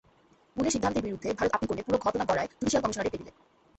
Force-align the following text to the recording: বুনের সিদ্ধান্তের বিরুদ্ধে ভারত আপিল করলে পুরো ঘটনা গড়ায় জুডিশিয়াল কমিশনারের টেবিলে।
বুনের 0.55 0.73
সিদ্ধান্তের 0.75 1.05
বিরুদ্ধে 1.05 1.29
ভারত 1.37 1.51
আপিল 1.53 1.67
করলে 1.69 1.85
পুরো 1.85 1.97
ঘটনা 2.05 2.23
গড়ায় 2.29 2.49
জুডিশিয়াল 2.51 2.83
কমিশনারের 2.83 3.13
টেবিলে। 3.13 3.31